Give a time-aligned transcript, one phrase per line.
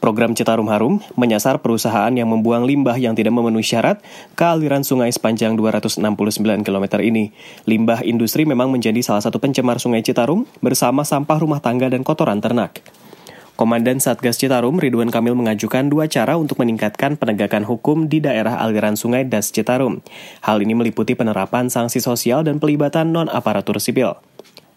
[0.00, 4.00] Program Citarum Harum menyasar perusahaan yang membuang limbah yang tidak memenuhi syarat
[4.32, 6.00] ke aliran sungai sepanjang 269
[6.64, 7.34] km ini.
[7.68, 12.40] Limbah industri memang menjadi salah satu pencemar sungai Citarum bersama sampah rumah tangga dan kotoran
[12.40, 12.80] ternak.
[13.52, 18.96] Komandan Satgas Citarum Ridwan Kamil mengajukan dua cara untuk meningkatkan penegakan hukum di daerah aliran
[18.96, 20.00] sungai Das Citarum.
[20.40, 24.16] Hal ini meliputi penerapan sanksi sosial dan pelibatan non-aparatur sipil.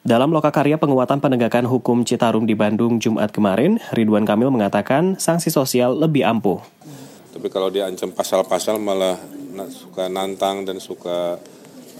[0.00, 5.92] Dalam lokakarya penguatan penegakan hukum Citarum di Bandung Jumat kemarin, Ridwan Kamil mengatakan sanksi sosial
[5.92, 6.64] lebih ampuh.
[7.36, 9.20] Tapi kalau diancam pasal-pasal malah
[9.68, 11.36] suka nantang dan suka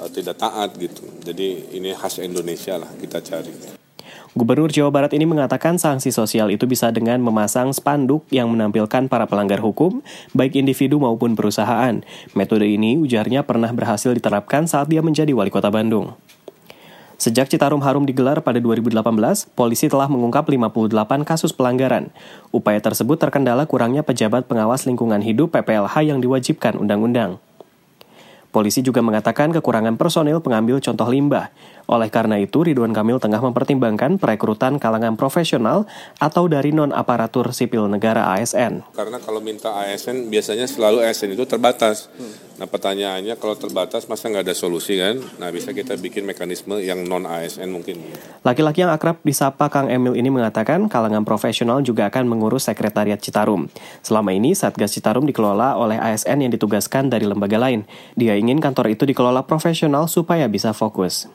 [0.01, 1.05] uh, tidak taat gitu.
[1.21, 3.53] Jadi ini khas Indonesia lah kita cari.
[4.33, 9.29] Gubernur Jawa Barat ini mengatakan sanksi sosial itu bisa dengan memasang spanduk yang menampilkan para
[9.29, 10.01] pelanggar hukum,
[10.33, 12.01] baik individu maupun perusahaan.
[12.33, 16.17] Metode ini ujarnya pernah berhasil diterapkan saat dia menjadi wali kota Bandung.
[17.21, 18.97] Sejak Citarum Harum digelar pada 2018,
[19.53, 22.09] polisi telah mengungkap 58 kasus pelanggaran.
[22.49, 27.37] Upaya tersebut terkendala kurangnya pejabat pengawas lingkungan hidup PPLH yang diwajibkan undang-undang.
[28.51, 31.55] Polisi juga mengatakan kekurangan personil pengambil contoh limbah.
[31.87, 35.87] Oleh karena itu, Ridwan Kamil tengah mempertimbangkan perekrutan kalangan profesional
[36.19, 38.83] atau dari non-aparatur sipil negara ASN.
[38.95, 42.11] Karena kalau minta ASN, biasanya selalu ASN itu terbatas.
[42.61, 45.17] Nah pertanyaannya kalau terbatas masa nggak ada solusi kan?
[45.41, 48.05] Nah bisa kita bikin mekanisme yang non-ASN mungkin.
[48.45, 53.73] Laki-laki yang akrab disapa Kang Emil ini mengatakan kalangan profesional juga akan mengurus sekretariat Citarum.
[54.05, 57.89] Selama ini Satgas Citarum dikelola oleh ASN yang ditugaskan dari lembaga lain.
[58.13, 61.29] Dia ingin kantor itu dikelola profesional supaya bisa fokus.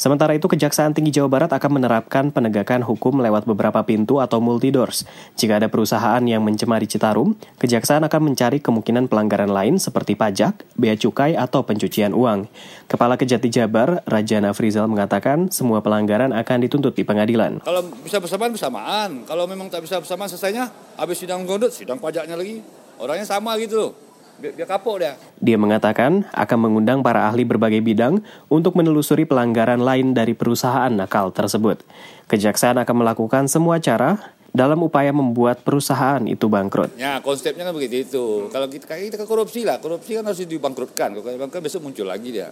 [0.00, 5.04] Sementara itu, Kejaksaan Tinggi Jawa Barat akan menerapkan penegakan hukum lewat beberapa pintu atau multidors.
[5.36, 10.96] Jika ada perusahaan yang mencemari Citarum, Kejaksaan akan mencari kemungkinan pelanggaran lain seperti pajak, bea
[10.96, 12.48] cukai, atau pencucian uang.
[12.88, 17.60] Kepala Kejati Jabar, Rajana Frizal mengatakan semua pelanggaran akan dituntut di pengadilan.
[17.60, 19.10] Kalau bisa bersamaan, bersamaan.
[19.28, 22.64] Kalau memang tak bisa bersamaan selesainya, habis sidang gondot, sidang pajaknya lagi.
[22.96, 24.09] Orangnya sama gitu
[24.40, 25.12] dia kapok dia.
[25.36, 31.28] Dia mengatakan akan mengundang para ahli berbagai bidang untuk menelusuri pelanggaran lain dari perusahaan nakal
[31.30, 31.84] tersebut.
[32.26, 36.98] Kejaksaan akan melakukan semua cara dalam upaya membuat perusahaan itu bangkrut.
[36.98, 38.24] Ya, konsepnya kan begitu itu.
[38.50, 41.14] Kalau kita kayak kita ke korupsi lah, korupsi kan harus dibangkrutkan.
[41.14, 42.50] Kalau bangkrut besok muncul lagi dia.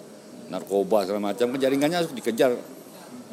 [0.49, 2.57] Narkoba segala macam, jaringannya harus dikejar.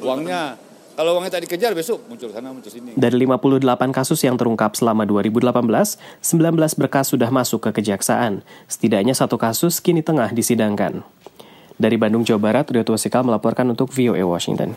[0.02, 0.60] Uangnya
[0.96, 2.96] kalau uangnya tak dikejar besok muncul sana muncul sini.
[2.96, 3.62] Dari 58
[3.92, 5.52] kasus yang terungkap selama 2018,
[6.24, 8.40] 19 berkas sudah masuk ke kejaksaan.
[8.66, 11.04] Setidaknya satu kasus kini tengah disidangkan.
[11.76, 14.72] Dari Bandung, Jawa Barat, Rio Tuasikal melaporkan untuk VOA Washington.